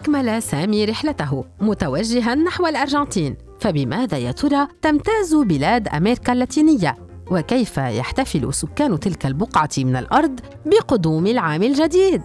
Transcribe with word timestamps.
أكمل 0.00 0.42
سامي 0.42 0.84
رحلته 0.84 1.44
متوجها 1.60 2.34
نحو 2.34 2.66
الأرجنتين. 2.66 3.36
فبماذا 3.60 4.18
يا 4.18 4.32
ترى 4.32 4.68
تمتاز 4.82 5.34
بلاد 5.34 5.88
أمريكا 5.88 6.32
اللاتينية؟ 6.32 6.96
وكيف 7.30 7.78
يحتفل 7.78 8.54
سكان 8.54 9.00
تلك 9.00 9.26
البقعة 9.26 9.70
من 9.78 9.96
الأرض 9.96 10.40
بقدوم 10.66 11.26
العام 11.26 11.62
الجديد؟ 11.62 12.22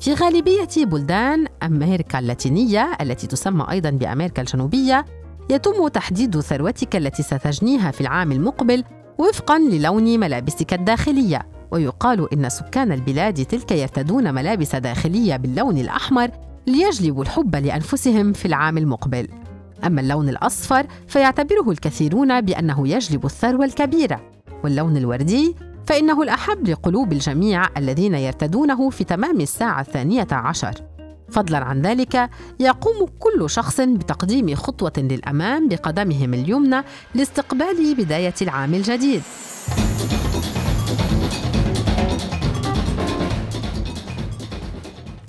في 0.00 0.14
غالبية 0.14 0.68
بلدان 0.76 1.46
أمريكا 1.62 2.18
اللاتينية 2.18 2.96
التي 3.00 3.26
تسمى 3.26 3.66
أيضا 3.70 3.90
بأمريكا 3.90 4.42
الجنوبية 4.42 5.04
يتم 5.50 5.88
تحديد 5.88 6.40
ثروتك 6.40 6.96
التي 6.96 7.22
ستجنيها 7.22 7.90
في 7.90 8.00
العام 8.00 8.32
المقبل 8.32 8.84
وفقا 9.18 9.58
للون 9.58 10.20
ملابسك 10.20 10.72
الداخلية. 10.72 11.55
ويقال 11.70 12.32
إن 12.32 12.48
سكان 12.48 12.92
البلاد 12.92 13.44
تلك 13.44 13.72
يرتدون 13.72 14.34
ملابس 14.34 14.76
داخلية 14.76 15.36
باللون 15.36 15.78
الأحمر 15.78 16.30
ليجلبوا 16.66 17.22
الحب 17.22 17.56
لأنفسهم 17.56 18.32
في 18.32 18.46
العام 18.46 18.78
المقبل. 18.78 19.28
أما 19.84 20.00
اللون 20.00 20.28
الأصفر 20.28 20.86
فيعتبره 21.08 21.70
الكثيرون 21.70 22.40
بأنه 22.40 22.88
يجلب 22.88 23.26
الثروة 23.26 23.64
الكبيرة 23.64 24.20
واللون 24.64 24.96
الوردي 24.96 25.56
فإنه 25.86 26.22
الأحب 26.22 26.68
لقلوب 26.68 27.12
الجميع 27.12 27.62
الذين 27.76 28.14
يرتدونه 28.14 28.90
في 28.90 29.04
تمام 29.04 29.40
الساعة 29.40 29.80
الثانية 29.80 30.26
عشر. 30.32 30.74
فضلا 31.30 31.58
عن 31.58 31.82
ذلك 31.82 32.30
يقوم 32.60 33.08
كل 33.18 33.50
شخص 33.50 33.80
بتقديم 33.80 34.54
خطوة 34.54 34.92
للأمام 34.96 35.68
بقدمهم 35.68 36.34
اليمنى 36.34 36.82
لاستقبال 37.14 37.94
بداية 37.94 38.34
العام 38.42 38.74
الجديد. 38.74 39.22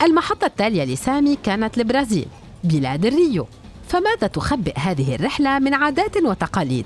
المحطة 0.01 0.45
التالية 0.45 0.83
لسامي 0.83 1.37
كانت 1.43 1.77
البرازيل 1.77 2.25
بلاد 2.63 3.05
الريو. 3.05 3.47
فماذا 3.87 4.27
تخبئ 4.27 4.79
هذه 4.79 5.15
الرحلة 5.15 5.59
من 5.59 5.73
عادات 5.73 6.17
وتقاليد؟ 6.17 6.85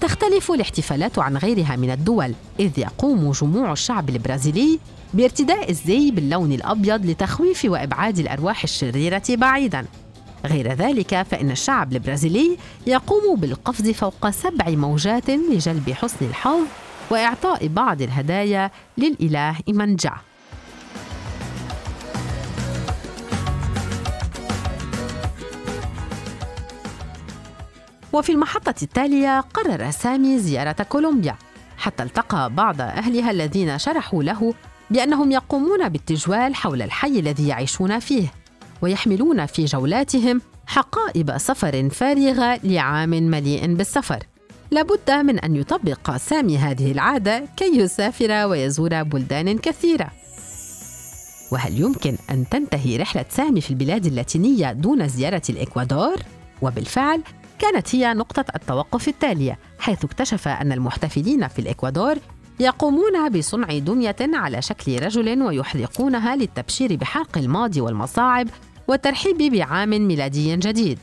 تختلف 0.00 0.50
الاحتفالات 0.52 1.18
عن 1.18 1.36
غيرها 1.36 1.76
من 1.76 1.90
الدول 1.90 2.34
إذ 2.60 2.78
يقوم 2.78 3.30
جموع 3.30 3.72
الشعب 3.72 4.08
البرازيلي 4.10 4.78
بارتداء 5.14 5.70
الزي 5.70 6.10
باللون 6.10 6.52
الأبيض 6.52 7.06
لتخويف 7.06 7.64
وإبعاد 7.64 8.18
الأرواح 8.18 8.62
الشريرة 8.62 9.22
بعيداً. 9.28 9.86
غير 10.46 10.72
ذلك 10.72 11.22
فإن 11.22 11.50
الشعب 11.50 11.92
البرازيلي 11.92 12.56
يقوم 12.86 13.36
بالقفز 13.36 13.90
فوق 13.90 14.30
سبع 14.30 14.68
موجات 14.68 15.30
لجلب 15.30 15.90
حسن 15.90 16.26
الحظ 16.26 16.60
وإعطاء 17.10 17.68
بعض 17.68 18.02
الهدايا 18.02 18.70
للإله 18.98 19.56
إيمانجا. 19.68 20.12
وفي 28.12 28.32
المحطة 28.32 28.74
التالية 28.82 29.40
قرر 29.40 29.90
سامي 29.90 30.38
زيارة 30.38 30.82
كولومبيا 30.82 31.36
حتى 31.78 32.02
التقى 32.02 32.50
بعض 32.54 32.80
أهلها 32.80 33.30
الذين 33.30 33.78
شرحوا 33.78 34.22
له 34.22 34.54
بأنهم 34.90 35.32
يقومون 35.32 35.88
بالتجوال 35.88 36.54
حول 36.54 36.82
الحي 36.82 37.18
الذي 37.18 37.48
يعيشون 37.48 37.98
فيه 37.98 38.32
ويحملون 38.82 39.46
في 39.46 39.64
جولاتهم 39.64 40.40
حقائب 40.66 41.38
سفر 41.38 41.88
فارغة 41.88 42.60
لعام 42.64 43.10
مليء 43.10 43.74
بالسفر 43.74 44.22
لابد 44.70 45.10
من 45.10 45.38
أن 45.38 45.56
يطبق 45.56 46.16
سامي 46.16 46.58
هذه 46.58 46.92
العادة 46.92 47.44
كي 47.56 47.78
يسافر 47.78 48.46
ويزور 48.46 49.02
بلدان 49.02 49.58
كثيرة 49.58 50.10
وهل 51.52 51.80
يمكن 51.80 52.16
أن 52.30 52.48
تنتهي 52.48 52.96
رحلة 52.96 53.24
سامي 53.28 53.60
في 53.60 53.70
البلاد 53.70 54.06
اللاتينية 54.06 54.72
دون 54.72 55.08
زيارة 55.08 55.42
الإكوادور؟ 55.50 56.16
وبالفعل 56.62 57.22
كانت 57.58 57.94
هي 57.94 58.14
نقطة 58.14 58.44
التوقف 58.56 59.08
التالية 59.08 59.58
حيث 59.78 60.04
اكتشف 60.04 60.48
أن 60.48 60.72
المحتفلين 60.72 61.48
في 61.48 61.58
الإكوادور 61.58 62.16
يقومون 62.60 63.28
بصنع 63.28 63.78
دمية 63.78 64.16
على 64.20 64.62
شكل 64.62 65.02
رجل 65.02 65.42
ويحرقونها 65.42 66.36
للتبشير 66.36 66.96
بحرق 66.96 67.38
الماضي 67.38 67.80
والمصاعب 67.80 68.48
والترحيب 68.88 69.38
بعام 69.38 69.90
ميلادي 69.90 70.56
جديد. 70.56 70.98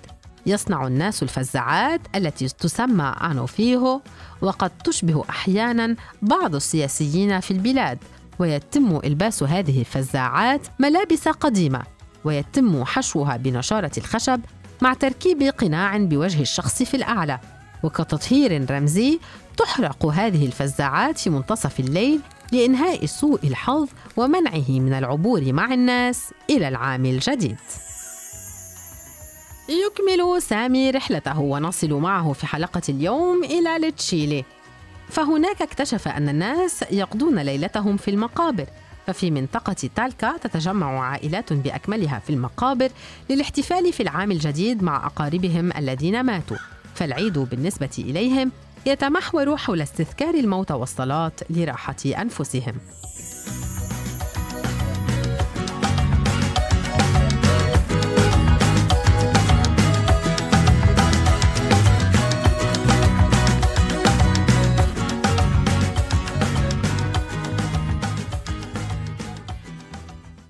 يصنع 0.46 0.88
الناس 0.88 1.24
الفزاعات 1.24 2.02
التي 2.16 2.48
تسمى 2.48 3.16
أنوفيهو 3.22 4.02
وقد 4.42 4.72
تشبه 4.84 5.24
أحيانا 5.30 5.96
بعض 6.22 6.56
السياسيين 6.56 7.40
في 7.40 7.52
البلاد 7.52 7.98
ويتم 8.40 9.00
إلباس 9.04 9.44
هذه 9.44 9.80
الفزاعات 9.80 10.62
ملابس 10.80 11.28
قديمة 11.28 11.84
ويتم 12.24 12.84
حشوها 12.84 13.38
بنشارة 13.38 13.92
الخشب 13.98 14.42
مع 14.82 14.94
تركيب 14.94 15.44
قناع 15.44 15.98
بوجه 15.98 16.42
الشخص 16.42 16.84
في 16.84 16.94
الأعلى 16.98 17.40
وكتطهير 17.84 18.72
رمزي 18.72 19.20
تحرق 19.58 20.06
هذه 20.06 20.46
الفزاعات 20.46 21.18
في 21.18 21.30
منتصف 21.30 21.80
الليل 21.80 22.20
لإنهاء 22.52 23.06
سوء 23.06 23.40
الحظ 23.44 23.88
ومنعه 24.18 24.70
من 24.70 24.94
العبور 24.94 25.54
مع 25.54 25.74
الناس 25.74 26.34
إلى 26.50 26.68
العام 26.68 27.06
الجديد. 27.06 27.58
يكمل 29.70 30.42
سامي 30.42 30.92
رحلته 30.92 31.40
ونصل 31.40 31.94
معه 31.94 32.34
في 32.34 32.48
حلقة 32.48 32.82
اليوم 32.90 33.44
إلى 33.44 33.92
تشيلي 33.92 34.46
فهناك 35.10 35.62
اكتشف 35.62 36.08
أن 36.08 36.30
الناس 36.30 36.86
يقضون 36.92 37.40
ليلتهم 37.40 37.98
في 37.98 38.12
المقابر 38.12 38.66
ففي 39.08 39.32
منطقة 39.32 39.90
تالكا 39.96 40.38
تتجمع 40.38 41.00
عائلات 41.00 41.54
بأكملها 41.54 42.20
في 42.20 42.30
المقابر 42.30 42.90
للاحتفال 43.30 43.94
في 43.94 44.04
العام 44.04 44.32
الجديد 44.32 44.84
مع 44.84 45.06
أقاربهم 45.06 45.72
الذين 45.78 46.24
ماتوا. 46.24 46.58
فالعيد 46.96 47.40
بالنسبة 47.40 47.90
إليهم 48.00 48.52
يتمحور 48.86 49.58
حول 49.58 49.82
استذكار 49.82 50.34
الموت 50.34 50.72
والصلاة 50.72 51.32
لراحة 51.50 51.96
أنفسهم. 52.06 52.74